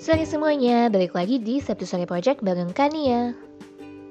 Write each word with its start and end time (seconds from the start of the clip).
Sore 0.00 0.24
semuanya, 0.24 0.88
balik 0.88 1.12
lagi 1.12 1.36
di 1.36 1.60
Sabtu 1.60 1.84
Sore 1.84 2.08
Project 2.08 2.40
bareng 2.40 2.72
Kania. 2.72 3.36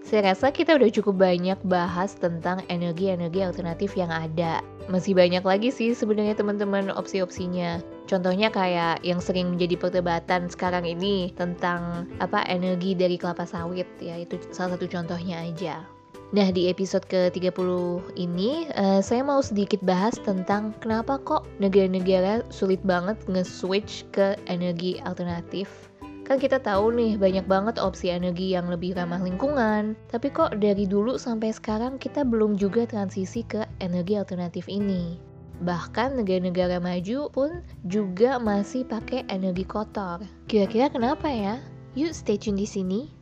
Saya 0.06 0.30
rasa 0.30 0.54
kita 0.54 0.78
udah 0.78 0.86
cukup 0.94 1.18
banyak 1.18 1.58
bahas 1.66 2.14
tentang 2.14 2.62
energi-energi 2.70 3.42
alternatif 3.42 3.98
yang 3.98 4.14
ada. 4.14 4.62
Masih 4.86 5.18
banyak 5.18 5.42
lagi 5.42 5.74
sih 5.74 5.98
sebenarnya 5.98 6.38
teman-teman 6.38 6.94
opsi-opsinya. 6.94 7.82
Contohnya 8.06 8.54
kayak 8.54 9.02
yang 9.02 9.18
sering 9.18 9.50
menjadi 9.58 9.82
perdebatan 9.82 10.46
sekarang 10.46 10.86
ini 10.86 11.34
tentang 11.34 12.06
apa 12.22 12.46
energi 12.46 12.94
dari 12.94 13.18
kelapa 13.18 13.50
sawit 13.50 13.90
ya 13.98 14.14
itu 14.14 14.38
salah 14.54 14.78
satu 14.78 14.86
contohnya 14.86 15.42
aja. 15.42 15.82
Nah, 16.30 16.54
di 16.54 16.70
episode 16.70 17.10
ke-30 17.10 17.58
ini, 18.14 18.70
uh, 18.78 19.02
saya 19.02 19.26
mau 19.26 19.42
sedikit 19.42 19.82
bahas 19.82 20.14
tentang 20.22 20.78
kenapa 20.78 21.18
kok 21.18 21.50
negara-negara 21.58 22.46
sulit 22.54 22.78
banget 22.86 23.18
nge-switch 23.26 24.06
ke 24.14 24.38
energi 24.46 25.02
alternatif. 25.02 25.90
Kan 26.30 26.38
kita 26.38 26.62
tahu 26.62 26.94
nih, 26.94 27.18
banyak 27.18 27.50
banget 27.50 27.82
opsi 27.82 28.14
energi 28.14 28.54
yang 28.54 28.70
lebih 28.70 28.94
ramah 28.94 29.18
lingkungan, 29.18 29.98
tapi 30.14 30.30
kok 30.30 30.54
dari 30.62 30.86
dulu 30.86 31.18
sampai 31.18 31.50
sekarang 31.50 31.98
kita 31.98 32.22
belum 32.22 32.62
juga 32.62 32.86
transisi 32.86 33.42
ke 33.42 33.66
energi 33.82 34.14
alternatif 34.14 34.70
ini. 34.70 35.18
Bahkan 35.66 36.22
negara-negara 36.22 36.78
maju 36.78 37.34
pun 37.34 37.66
juga 37.90 38.38
masih 38.38 38.86
pakai 38.86 39.26
energi 39.34 39.66
kotor. 39.66 40.22
Kira-kira 40.46 40.94
kenapa 40.94 41.26
ya? 41.26 41.58
Yuk 41.98 42.14
stay 42.14 42.38
tune 42.38 42.62
di 42.62 42.70
sini. 42.70 43.19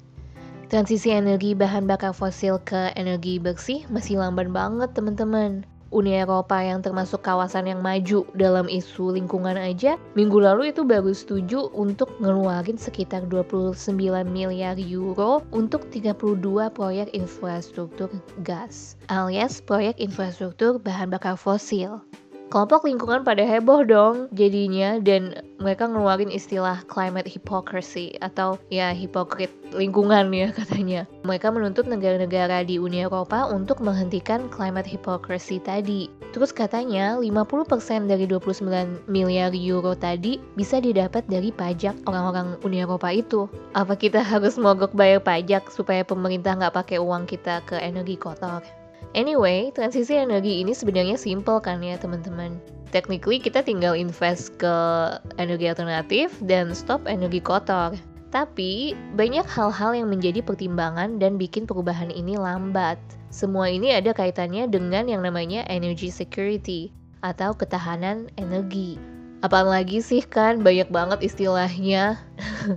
Transisi 0.67 1.15
energi 1.15 1.55
bahan 1.55 1.87
bakar 1.87 2.11
fosil 2.11 2.59
ke 2.59 2.91
energi 2.99 3.39
bersih 3.39 3.87
masih 3.87 4.19
lamban 4.19 4.51
banget 4.51 4.91
teman-teman. 4.91 5.63
Uni 5.95 6.19
Eropa 6.19 6.59
yang 6.59 6.83
termasuk 6.83 7.23
kawasan 7.23 7.71
yang 7.71 7.79
maju 7.79 8.27
dalam 8.35 8.67
isu 8.67 9.15
lingkungan 9.15 9.55
aja, 9.55 9.95
minggu 10.19 10.35
lalu 10.35 10.75
itu 10.75 10.83
baru 10.83 11.15
setuju 11.15 11.71
untuk 11.71 12.11
ngeluarin 12.19 12.75
sekitar 12.75 13.23
29 13.31 13.79
miliar 14.27 14.75
euro 14.75 15.39
untuk 15.55 15.87
32 15.87 16.35
proyek 16.75 17.15
infrastruktur 17.15 18.11
gas, 18.43 18.99
alias 19.07 19.63
proyek 19.63 19.95
infrastruktur 19.95 20.75
bahan 20.83 21.07
bakar 21.07 21.39
fosil. 21.39 22.03
Kelompok 22.47 22.87
lingkungan 22.87 23.27
pada 23.27 23.43
heboh 23.43 23.83
dong 23.83 24.31
jadinya 24.31 25.03
dan 25.03 25.43
mereka 25.59 25.83
ngeluarin 25.83 26.31
istilah 26.31 26.79
climate 26.87 27.27
hypocrisy 27.27 28.15
atau 28.23 28.55
ya 28.71 28.95
hipokrit 28.95 29.51
lingkungan 29.75 30.31
ya 30.31 30.53
katanya. 30.59 31.03
Mereka 31.27 31.51
menuntut 31.51 31.91
negara-negara 31.91 32.63
di 32.63 32.79
Uni 32.79 33.03
Eropa 33.03 33.51
untuk 33.51 33.83
menghentikan 33.83 34.47
climate 34.47 34.87
hypocrisy 34.87 35.59
tadi. 35.59 36.07
Terus 36.31 36.55
katanya 36.55 37.19
50% 37.19 38.07
dari 38.07 38.23
29 38.23 38.63
miliar 39.11 39.51
euro 39.51 39.91
tadi 39.91 40.39
bisa 40.55 40.79
didapat 40.79 41.27
dari 41.27 41.51
pajak 41.51 41.99
orang-orang 42.07 42.55
Uni 42.63 42.79
Eropa 42.79 43.11
itu. 43.11 43.51
Apa 43.75 43.99
kita 43.99 44.23
harus 44.31 44.55
mogok 44.55 44.95
bayar 44.95 45.19
pajak 45.19 45.67
supaya 45.67 46.07
pemerintah 46.07 46.55
nggak 46.55 46.79
pakai 46.79 46.97
uang 47.03 47.27
kita 47.27 47.59
ke 47.67 47.75
energi 47.75 48.15
kotor? 48.15 48.63
Anyway, 49.17 49.73
transisi 49.73 50.13
energi 50.13 50.61
ini 50.61 50.75
sebenarnya 50.75 51.17
simple 51.17 51.57
kan 51.57 51.81
ya 51.81 51.97
teman-teman. 51.97 52.61
Technically 52.93 53.41
kita 53.41 53.65
tinggal 53.65 53.97
invest 53.97 54.55
ke 54.55 54.75
energi 55.41 55.67
alternatif 55.67 56.31
dan 56.45 56.71
stop 56.71 57.03
energi 57.09 57.41
kotor. 57.43 57.97
Tapi 58.27 58.91
banyak 59.15 59.47
hal-hal 59.47 59.95
yang 59.95 60.11
menjadi 60.11 60.43
pertimbangan 60.43 61.17
dan 61.17 61.39
bikin 61.39 61.63
perubahan 61.63 62.11
ini 62.11 62.35
lambat. 62.35 62.99
Semua 63.31 63.71
ini 63.71 63.95
ada 63.95 64.11
kaitannya 64.11 64.67
dengan 64.67 65.07
yang 65.07 65.23
namanya 65.23 65.63
energy 65.67 66.11
security 66.11 66.91
atau 67.23 67.55
ketahanan 67.55 68.31
energi. 68.35 68.99
Apaan 69.41 69.69
lagi 69.69 70.01
sih 70.01 70.23
kan 70.23 70.63
banyak 70.65 70.89
banget 70.89 71.21
istilahnya. 71.23 72.19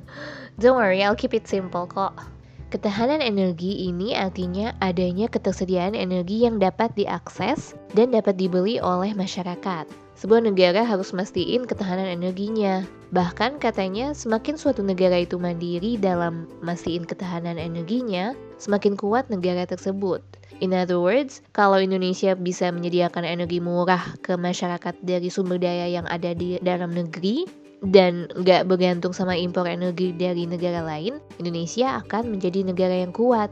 Don't 0.60 0.76
worry, 0.76 1.00
I'll 1.00 1.18
keep 1.18 1.32
it 1.32 1.48
simple 1.48 1.88
kok. 1.88 2.12
Ketahanan 2.70 3.18
energi 3.18 3.90
ini 3.90 4.14
artinya 4.14 4.70
adanya 4.78 5.26
ketersediaan 5.26 5.98
energi 5.98 6.46
yang 6.46 6.62
dapat 6.62 6.94
diakses 6.94 7.74
dan 7.98 8.14
dapat 8.14 8.38
dibeli 8.38 8.78
oleh 8.78 9.10
masyarakat. 9.10 9.90
Sebuah 10.14 10.46
negara 10.46 10.86
harus 10.86 11.10
mastiin 11.10 11.66
ketahanan 11.66 12.06
energinya. 12.06 12.86
Bahkan 13.10 13.58
katanya 13.58 14.14
semakin 14.14 14.54
suatu 14.54 14.86
negara 14.86 15.18
itu 15.18 15.34
mandiri 15.34 15.98
dalam 15.98 16.46
mastiin 16.62 17.10
ketahanan 17.10 17.58
energinya, 17.58 18.38
semakin 18.62 18.94
kuat 18.94 19.26
negara 19.34 19.66
tersebut. 19.66 20.22
In 20.62 20.70
other 20.70 21.02
words, 21.02 21.42
kalau 21.50 21.82
Indonesia 21.82 22.38
bisa 22.38 22.70
menyediakan 22.70 23.26
energi 23.26 23.58
murah 23.58 24.14
ke 24.22 24.38
masyarakat 24.38 24.94
dari 25.02 25.26
sumber 25.26 25.58
daya 25.58 25.90
yang 25.90 26.06
ada 26.06 26.38
di 26.38 26.60
dalam 26.62 26.94
negeri, 26.94 27.50
dan 27.80 28.28
nggak 28.36 28.68
bergantung 28.68 29.16
sama 29.16 29.32
impor 29.36 29.64
energi 29.64 30.12
dari 30.12 30.44
negara 30.44 30.84
lain, 30.84 31.16
Indonesia 31.40 32.00
akan 32.04 32.36
menjadi 32.36 32.60
negara 32.64 32.96
yang 33.00 33.12
kuat. 33.12 33.48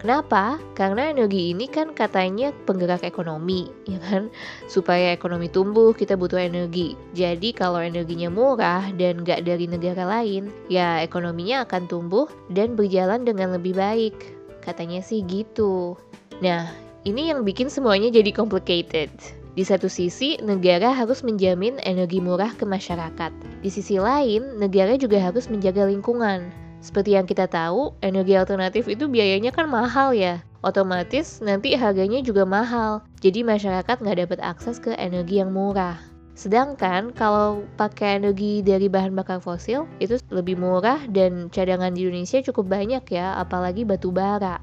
Kenapa? 0.00 0.56
Karena 0.72 1.12
energi 1.12 1.52
ini 1.52 1.68
kan 1.68 1.92
katanya 1.92 2.56
penggerak 2.64 3.04
ekonomi, 3.04 3.68
ya 3.84 4.00
kan? 4.00 4.32
Supaya 4.64 5.12
ekonomi 5.12 5.52
tumbuh, 5.52 5.92
kita 5.92 6.16
butuh 6.16 6.40
energi. 6.40 6.96
Jadi 7.12 7.52
kalau 7.52 7.84
energinya 7.84 8.32
murah 8.32 8.88
dan 8.96 9.20
nggak 9.20 9.44
dari 9.44 9.68
negara 9.68 10.08
lain, 10.08 10.48
ya 10.72 11.04
ekonominya 11.04 11.68
akan 11.68 11.84
tumbuh 11.84 12.24
dan 12.48 12.80
berjalan 12.80 13.28
dengan 13.28 13.52
lebih 13.52 13.76
baik. 13.76 14.16
Katanya 14.64 15.04
sih 15.04 15.20
gitu. 15.28 16.00
Nah, 16.40 16.72
ini 17.04 17.28
yang 17.28 17.44
bikin 17.44 17.68
semuanya 17.68 18.08
jadi 18.08 18.32
complicated. 18.32 19.12
Di 19.58 19.66
satu 19.66 19.90
sisi, 19.90 20.38
negara 20.38 20.94
harus 20.94 21.26
menjamin 21.26 21.82
energi 21.82 22.22
murah 22.22 22.54
ke 22.54 22.62
masyarakat. 22.62 23.34
Di 23.60 23.70
sisi 23.70 23.98
lain, 23.98 24.62
negara 24.62 24.94
juga 24.94 25.18
harus 25.18 25.50
menjaga 25.50 25.90
lingkungan. 25.90 26.54
Seperti 26.80 27.18
yang 27.18 27.26
kita 27.26 27.50
tahu, 27.50 27.92
energi 28.00 28.38
alternatif 28.38 28.86
itu 28.86 29.10
biayanya 29.10 29.50
kan 29.50 29.66
mahal 29.66 30.14
ya. 30.14 30.40
Otomatis 30.62 31.40
nanti 31.42 31.74
harganya 31.74 32.22
juga 32.22 32.46
mahal. 32.46 33.04
Jadi 33.20 33.44
masyarakat 33.44 33.96
nggak 34.00 34.18
dapat 34.28 34.38
akses 34.40 34.78
ke 34.78 34.94
energi 34.96 35.42
yang 35.42 35.52
murah. 35.52 35.96
Sedangkan 36.38 37.12
kalau 37.12 37.68
pakai 37.76 38.16
energi 38.16 38.64
dari 38.64 38.88
bahan 38.88 39.12
bakar 39.12 39.44
fosil 39.44 39.84
itu 40.00 40.16
lebih 40.32 40.56
murah 40.56 41.04
dan 41.12 41.52
cadangan 41.52 41.92
di 41.92 42.08
Indonesia 42.08 42.40
cukup 42.40 42.70
banyak 42.70 43.04
ya, 43.12 43.36
apalagi 43.36 43.84
batu 43.84 44.08
bara. 44.08 44.56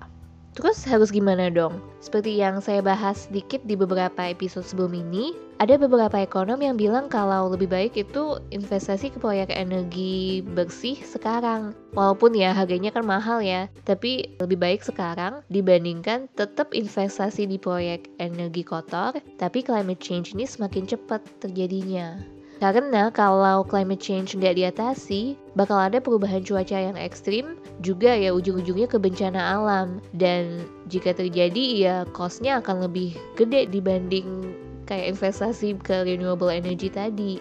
Terus 0.58 0.82
harus 0.90 1.14
gimana 1.14 1.54
dong? 1.54 1.78
Seperti 2.02 2.34
yang 2.34 2.58
saya 2.66 2.82
bahas 2.82 3.30
sedikit 3.30 3.62
di 3.70 3.78
beberapa 3.78 4.26
episode 4.26 4.66
sebelum 4.66 4.90
ini, 4.98 5.38
ada 5.62 5.78
beberapa 5.78 6.18
ekonom 6.18 6.58
yang 6.58 6.74
bilang 6.74 7.14
kalau 7.14 7.54
lebih 7.54 7.70
baik 7.70 7.94
itu 7.94 8.42
investasi 8.50 9.14
ke 9.14 9.22
proyek 9.22 9.54
energi 9.54 10.42
bersih 10.42 10.98
sekarang. 11.06 11.78
Walaupun 11.94 12.34
ya 12.34 12.58
harganya 12.58 12.90
kan 12.90 13.06
mahal 13.06 13.38
ya, 13.38 13.70
tapi 13.86 14.34
lebih 14.42 14.58
baik 14.58 14.82
sekarang 14.82 15.46
dibandingkan 15.54 16.26
tetap 16.34 16.74
investasi 16.74 17.46
di 17.46 17.62
proyek 17.62 18.10
energi 18.18 18.66
kotor, 18.66 19.14
tapi 19.38 19.62
climate 19.62 20.02
change 20.02 20.34
ini 20.34 20.50
semakin 20.50 20.90
cepat 20.90 21.22
terjadinya. 21.38 22.37
Karena 22.58 23.14
kalau 23.14 23.62
climate 23.62 24.02
change 24.02 24.34
nggak 24.34 24.58
diatasi, 24.58 25.38
bakal 25.54 25.78
ada 25.78 26.02
perubahan 26.02 26.42
cuaca 26.42 26.74
yang 26.74 26.98
ekstrim, 26.98 27.54
juga 27.86 28.18
ya 28.18 28.34
ujung-ujungnya 28.34 28.90
ke 28.90 28.98
bencana 28.98 29.38
alam. 29.62 30.02
Dan 30.18 30.66
jika 30.90 31.14
terjadi 31.14 31.64
ya 31.78 31.96
costnya 32.18 32.58
akan 32.58 32.90
lebih 32.90 33.14
gede 33.38 33.70
dibanding 33.70 34.50
kayak 34.90 35.14
investasi 35.14 35.78
ke 35.78 36.08
renewable 36.08 36.50
energy 36.50 36.90
tadi. 36.90 37.38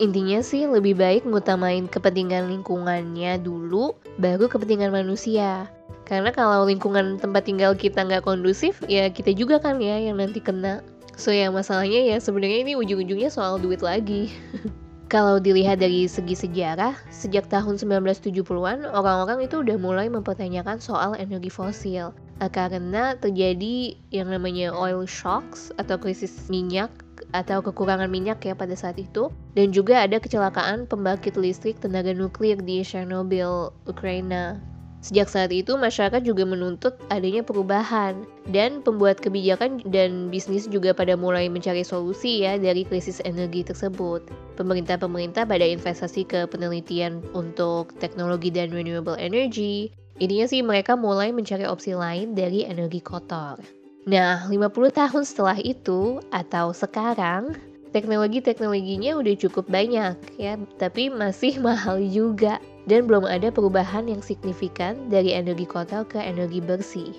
Intinya 0.00 0.40
sih 0.40 0.64
lebih 0.64 0.96
baik 0.96 1.28
ngutamain 1.28 1.84
kepentingan 1.84 2.48
lingkungannya 2.48 3.36
dulu, 3.42 3.92
baru 4.16 4.48
kepentingan 4.48 4.94
manusia. 4.94 5.68
Karena 6.08 6.32
kalau 6.32 6.64
lingkungan 6.64 7.20
tempat 7.20 7.44
tinggal 7.44 7.76
kita 7.76 8.06
nggak 8.06 8.24
kondusif, 8.24 8.80
ya 8.88 9.12
kita 9.12 9.36
juga 9.36 9.60
kan 9.60 9.76
ya 9.82 10.00
yang 10.00 10.16
nanti 10.16 10.40
kena. 10.40 10.80
So 11.20 11.36
ya 11.36 11.52
masalahnya 11.52 12.00
ya 12.00 12.16
sebenarnya 12.16 12.64
ini 12.64 12.72
ujung-ujungnya 12.80 13.28
soal 13.28 13.60
duit 13.60 13.84
lagi. 13.84 14.32
Kalau 15.12 15.36
dilihat 15.36 15.84
dari 15.84 16.08
segi 16.08 16.32
sejarah, 16.32 16.96
sejak 17.12 17.50
tahun 17.52 17.76
1970-an, 17.76 18.88
orang-orang 18.88 19.44
itu 19.44 19.60
udah 19.60 19.76
mulai 19.76 20.08
mempertanyakan 20.08 20.80
soal 20.80 21.12
energi 21.18 21.52
fosil. 21.52 22.16
Eh, 22.40 22.48
karena 22.48 23.20
terjadi 23.20 24.00
yang 24.08 24.32
namanya 24.32 24.72
oil 24.72 25.04
shocks 25.04 25.68
atau 25.76 26.00
krisis 26.00 26.48
minyak 26.48 26.88
atau 27.36 27.60
kekurangan 27.60 28.08
minyak 28.08 28.40
ya 28.40 28.56
pada 28.56 28.72
saat 28.72 28.96
itu 28.96 29.28
dan 29.52 29.76
juga 29.76 30.08
ada 30.08 30.16
kecelakaan 30.16 30.88
pembangkit 30.88 31.36
listrik 31.36 31.76
tenaga 31.84 32.16
nuklir 32.16 32.56
di 32.64 32.80
Chernobyl, 32.80 33.76
Ukraina 33.84 34.56
Sejak 35.00 35.32
saat 35.32 35.48
itu, 35.48 35.80
masyarakat 35.80 36.20
juga 36.20 36.44
menuntut 36.44 36.92
adanya 37.08 37.40
perubahan, 37.40 38.20
dan 38.52 38.84
pembuat 38.84 39.16
kebijakan 39.16 39.80
dan 39.88 40.28
bisnis 40.28 40.68
juga 40.68 40.92
pada 40.92 41.16
mulai 41.16 41.48
mencari 41.48 41.80
solusi 41.80 42.44
ya 42.44 42.60
dari 42.60 42.84
krisis 42.84 43.24
energi 43.24 43.64
tersebut. 43.64 44.28
Pemerintah-pemerintah 44.60 45.48
pada 45.48 45.64
investasi 45.64 46.28
ke 46.28 46.44
penelitian 46.52 47.24
untuk 47.32 47.96
teknologi 47.96 48.52
dan 48.52 48.68
renewable 48.68 49.16
energy. 49.16 49.88
Ininya 50.20 50.44
sih 50.44 50.60
mereka 50.60 51.00
mulai 51.00 51.32
mencari 51.32 51.64
opsi 51.64 51.96
lain 51.96 52.36
dari 52.36 52.68
energi 52.68 53.00
kotor. 53.00 53.56
Nah, 54.04 54.44
50 54.52 54.92
tahun 54.92 55.24
setelah 55.24 55.56
itu 55.64 56.20
atau 56.28 56.76
sekarang, 56.76 57.56
teknologi-teknologinya 57.96 59.16
udah 59.16 59.34
cukup 59.36 59.64
banyak 59.64 60.16
ya, 60.36 60.60
tapi 60.76 61.08
masih 61.08 61.56
mahal 61.64 62.04
juga. 62.04 62.60
Dan 62.88 63.04
belum 63.04 63.28
ada 63.28 63.52
perubahan 63.52 64.08
yang 64.08 64.24
signifikan 64.24 65.08
dari 65.12 65.36
energi 65.36 65.68
kotor 65.68 66.06
ke 66.08 66.16
energi 66.16 66.60
bersih. 66.62 67.12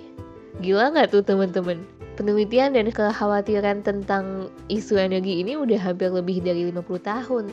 Gila 0.64 0.94
nggak 0.94 1.14
tuh 1.14 1.22
teman-teman? 1.22 1.82
Penelitian 2.18 2.76
dan 2.76 2.92
kekhawatiran 2.92 3.80
tentang 3.82 4.52
isu 4.68 5.00
energi 5.00 5.40
ini 5.40 5.56
udah 5.56 5.80
hampir 5.80 6.12
lebih 6.12 6.44
dari 6.44 6.68
50 6.68 6.84
tahun. 7.02 7.48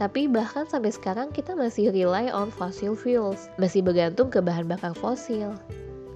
Tapi 0.00 0.26
bahkan 0.32 0.64
sampai 0.64 0.90
sekarang 0.90 1.28
kita 1.30 1.52
masih 1.52 1.92
rely 1.92 2.32
on 2.32 2.48
fossil 2.48 2.96
fuels, 2.96 3.52
masih 3.60 3.84
bergantung 3.84 4.32
ke 4.32 4.40
bahan 4.40 4.64
bakar 4.64 4.96
fosil. 4.96 5.54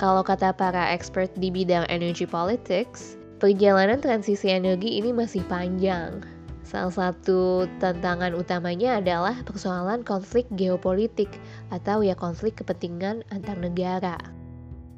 Kalau 0.00 0.26
kata 0.26 0.50
para 0.56 0.90
expert 0.90 1.30
di 1.38 1.54
bidang 1.54 1.86
energy 1.86 2.26
politics, 2.26 3.14
perjalanan 3.38 4.02
transisi 4.02 4.50
energi 4.50 4.98
ini 4.98 5.14
masih 5.14 5.44
panjang. 5.46 6.33
Salah 6.64 6.90
satu 6.90 7.68
tantangan 7.76 8.32
utamanya 8.32 8.96
adalah 8.96 9.36
persoalan 9.44 10.00
konflik 10.00 10.48
geopolitik 10.56 11.28
atau 11.68 12.00
ya 12.00 12.16
konflik 12.16 12.56
kepentingan 12.56 13.20
antar 13.28 13.60
negara. 13.60 14.16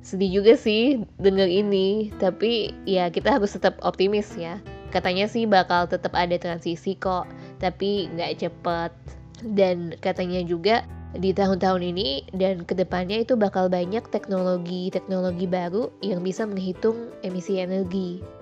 Sedih 0.07 0.39
juga 0.39 0.55
sih 0.55 1.03
denger 1.19 1.51
ini, 1.51 2.15
tapi 2.23 2.71
ya 2.87 3.11
kita 3.11 3.35
harus 3.35 3.59
tetap 3.59 3.83
optimis 3.83 4.31
ya. 4.39 4.63
Katanya 4.95 5.27
sih 5.27 5.51
bakal 5.51 5.91
tetap 5.91 6.15
ada 6.15 6.39
transisi 6.39 6.95
kok, 6.95 7.27
tapi 7.59 8.07
nggak 8.15 8.47
cepet. 8.47 8.95
Dan 9.43 9.99
katanya 9.99 10.47
juga 10.47 10.87
di 11.19 11.35
tahun-tahun 11.35 11.83
ini 11.83 12.31
dan 12.39 12.63
ke 12.63 12.79
depannya 12.79 13.27
itu 13.27 13.35
bakal 13.35 13.67
banyak 13.67 14.07
teknologi-teknologi 14.15 15.51
baru 15.51 15.91
yang 16.07 16.23
bisa 16.23 16.47
menghitung 16.47 17.11
emisi 17.27 17.59
energi. 17.59 18.36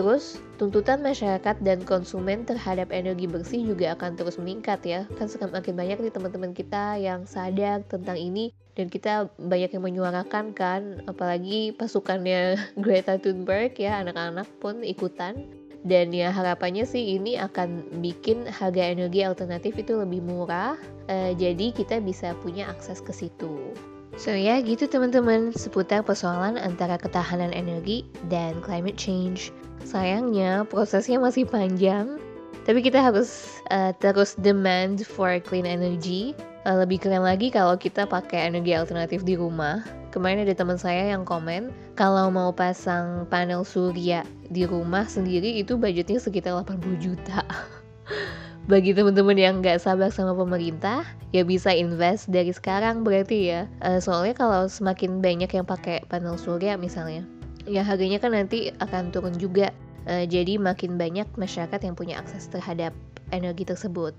Terus, 0.00 0.40
tuntutan 0.56 1.04
masyarakat 1.04 1.60
dan 1.60 1.84
konsumen 1.84 2.48
terhadap 2.48 2.88
energi 2.88 3.28
bersih 3.28 3.68
juga 3.68 3.92
akan 3.92 4.16
terus 4.16 4.40
meningkat 4.40 4.80
ya. 4.80 5.04
Kan 5.20 5.28
semakin 5.28 5.76
banyak 5.76 6.00
nih 6.00 6.08
teman-teman 6.08 6.56
kita 6.56 6.96
yang 6.96 7.28
sadar 7.28 7.84
tentang 7.84 8.16
ini 8.16 8.48
dan 8.80 8.88
kita 8.88 9.28
banyak 9.36 9.68
yang 9.68 9.84
menyuarakan 9.84 10.56
kan, 10.56 11.04
apalagi 11.04 11.76
pasukannya 11.76 12.56
Greta 12.80 13.20
Thunberg 13.20 13.76
ya, 13.76 14.00
anak-anak 14.00 14.48
pun 14.56 14.80
ikutan. 14.80 15.44
Dan 15.84 16.16
ya 16.16 16.32
harapannya 16.32 16.88
sih 16.88 17.20
ini 17.20 17.36
akan 17.36 18.00
bikin 18.00 18.48
harga 18.48 18.80
energi 18.80 19.20
alternatif 19.20 19.76
itu 19.76 20.00
lebih 20.00 20.24
murah, 20.24 20.80
uh, 21.12 21.32
jadi 21.36 21.76
kita 21.76 22.00
bisa 22.00 22.32
punya 22.40 22.72
akses 22.72 23.04
ke 23.04 23.12
situ. 23.12 23.76
So 24.18 24.34
ya 24.34 24.58
gitu 24.58 24.90
teman-teman 24.90 25.54
seputar 25.54 26.02
persoalan 26.02 26.58
antara 26.58 26.98
ketahanan 26.98 27.54
energi 27.54 28.02
dan 28.26 28.58
climate 28.58 28.98
change. 28.98 29.54
Sayangnya 29.86 30.66
prosesnya 30.68 31.16
masih 31.16 31.48
panjang, 31.48 32.20
tapi 32.68 32.84
kita 32.84 33.00
harus 33.00 33.62
uh, 33.72 33.94
terus 33.96 34.36
demand 34.38 35.02
for 35.06 35.38
clean 35.40 35.64
energy. 35.64 36.36
Uh, 36.68 36.84
lebih 36.84 37.00
keren 37.00 37.24
lagi 37.24 37.48
kalau 37.48 37.72
kita 37.80 38.04
pakai 38.04 38.52
energi 38.52 38.76
alternatif 38.76 39.24
di 39.24 39.38
rumah. 39.38 39.80
Kemarin 40.10 40.44
ada 40.44 40.52
teman 40.52 40.76
saya 40.76 41.14
yang 41.14 41.22
komen 41.22 41.70
kalau 41.94 42.28
mau 42.28 42.50
pasang 42.50 43.24
panel 43.30 43.62
surya 43.62 44.26
di 44.50 44.66
rumah 44.66 45.06
sendiri 45.06 45.62
itu 45.62 45.78
budgetnya 45.78 46.18
sekitar 46.18 46.52
80 46.66 46.98
juta. 47.00 47.46
Bagi 48.70 48.94
teman-teman 48.94 49.34
yang 49.34 49.58
nggak 49.58 49.82
sabar 49.82 50.14
sama 50.14 50.30
pemerintah, 50.30 51.02
ya 51.34 51.42
bisa 51.42 51.74
invest 51.74 52.30
dari 52.30 52.54
sekarang 52.54 53.02
berarti 53.02 53.50
ya. 53.50 53.60
Uh, 53.82 53.98
soalnya 53.98 54.30
kalau 54.30 54.70
semakin 54.70 55.18
banyak 55.18 55.50
yang 55.50 55.66
pakai 55.66 56.06
panel 56.06 56.38
surya 56.38 56.78
misalnya, 56.78 57.26
ya 57.66 57.82
harganya 57.82 58.22
kan 58.22 58.30
nanti 58.30 58.70
akan 58.78 59.10
turun 59.10 59.34
juga. 59.34 59.74
Uh, 60.06 60.22
jadi 60.22 60.54
makin 60.54 60.94
banyak 60.94 61.26
masyarakat 61.34 61.82
yang 61.82 61.98
punya 61.98 62.22
akses 62.22 62.46
terhadap 62.46 62.94
energi 63.34 63.66
tersebut. 63.66 64.14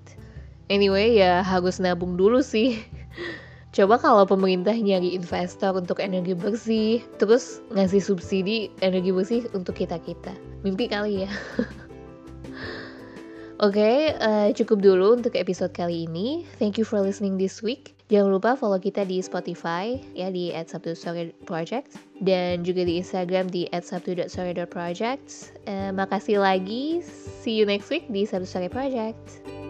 Anyway, 0.67 1.15
ya 1.15 1.39
harus 1.47 1.79
nabung 1.79 2.19
dulu 2.19 2.43
sih. 2.43 2.83
Coba 3.75 4.03
kalau 4.03 4.27
pemerintah 4.27 4.75
nyari 4.75 5.15
investor 5.15 5.79
untuk 5.79 6.03
energi 6.03 6.35
bersih, 6.35 6.99
terus 7.23 7.63
ngasih 7.71 8.03
subsidi 8.03 8.67
energi 8.83 9.15
bersih 9.15 9.41
untuk 9.55 9.79
kita-kita. 9.79 10.35
Mimpi 10.67 10.91
kali 10.91 11.23
ya. 11.23 11.31
Oke, 13.61 13.77
okay, 13.77 13.97
uh, 14.17 14.49
eh, 14.49 14.57
cukup 14.57 14.81
dulu 14.81 15.21
untuk 15.21 15.37
episode 15.37 15.69
kali 15.69 16.09
ini. 16.09 16.49
Thank 16.57 16.81
you 16.81 16.85
for 16.85 16.97
listening 16.97 17.37
this 17.37 17.61
week. 17.61 17.93
Jangan 18.09 18.33
lupa 18.33 18.57
follow 18.57 18.81
kita 18.81 19.05
di 19.05 19.21
Spotify 19.21 20.01
ya 20.17 20.33
di 20.33 20.49
@sabtu_story_project 20.49 21.93
dan 22.25 22.65
juga 22.65 22.81
di 22.81 22.97
Instagram 22.97 23.53
di 23.53 23.69
@sabtu.story.project. 23.69 25.53
Uh, 25.69 25.93
makasih 25.93 26.41
lagi. 26.41 27.05
See 27.45 27.53
you 27.53 27.69
next 27.69 27.93
week 27.93 28.09
di 28.09 28.25
Sabtu 28.25 28.49
Story 28.49 28.69
Project. 28.73 29.60